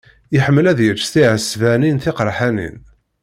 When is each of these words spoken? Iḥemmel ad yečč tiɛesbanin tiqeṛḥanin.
Iḥemmel 0.37 0.65
ad 0.71 0.79
yečč 0.85 1.03
tiɛesbanin 1.13 1.97
tiqeṛḥanin. 2.03 2.77